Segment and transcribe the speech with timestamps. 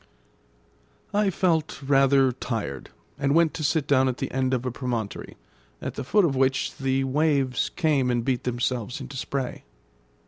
[1.13, 5.37] I felt rather tired, and went to sit down at the end of a promontory,
[5.79, 9.63] at the foot of which the waves came and beat themselves into spray.